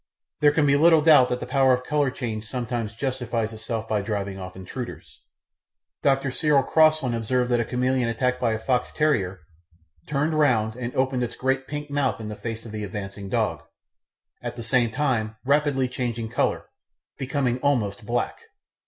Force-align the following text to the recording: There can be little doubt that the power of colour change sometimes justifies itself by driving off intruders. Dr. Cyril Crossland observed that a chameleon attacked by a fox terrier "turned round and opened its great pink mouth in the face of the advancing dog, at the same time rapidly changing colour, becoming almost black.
There 0.39 0.51
can 0.51 0.65
be 0.65 0.75
little 0.75 1.03
doubt 1.03 1.29
that 1.29 1.39
the 1.39 1.45
power 1.45 1.73
of 1.75 1.83
colour 1.83 2.09
change 2.09 2.47
sometimes 2.47 2.95
justifies 2.95 3.53
itself 3.53 3.87
by 3.87 4.01
driving 4.01 4.39
off 4.39 4.55
intruders. 4.55 5.21
Dr. 6.01 6.31
Cyril 6.31 6.63
Crossland 6.63 7.13
observed 7.13 7.51
that 7.51 7.59
a 7.59 7.65
chameleon 7.65 8.09
attacked 8.09 8.41
by 8.41 8.53
a 8.53 8.57
fox 8.57 8.89
terrier 8.95 9.41
"turned 10.07 10.33
round 10.33 10.75
and 10.75 10.95
opened 10.95 11.21
its 11.21 11.35
great 11.35 11.67
pink 11.67 11.91
mouth 11.91 12.19
in 12.19 12.29
the 12.29 12.35
face 12.35 12.65
of 12.65 12.71
the 12.71 12.83
advancing 12.83 13.29
dog, 13.29 13.61
at 14.41 14.55
the 14.55 14.63
same 14.63 14.89
time 14.89 15.35
rapidly 15.45 15.87
changing 15.87 16.29
colour, 16.29 16.65
becoming 17.19 17.59
almost 17.59 18.03
black. 18.03 18.39